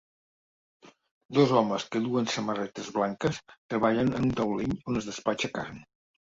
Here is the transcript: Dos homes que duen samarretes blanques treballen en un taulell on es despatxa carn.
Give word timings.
Dos 1.37 1.53
homes 1.59 1.85
que 1.95 2.01
duen 2.05 2.29
samarretes 2.35 2.87
blanques 2.97 3.37
treballen 3.75 4.11
en 4.21 4.27
un 4.31 4.35
taulell 4.41 4.75
on 4.79 4.99
es 5.03 5.11
despatxa 5.13 5.53
carn. 5.61 5.87